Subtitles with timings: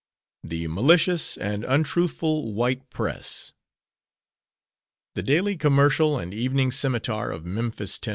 [0.41, 3.53] 4 The MALICIOUS and UNTRUTHFUL WHITE PRESS
[5.13, 8.09] The Daily Commercial and Evening Scimitar of Memphis, Tenn.